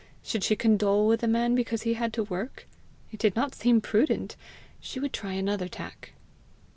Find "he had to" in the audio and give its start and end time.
1.83-2.23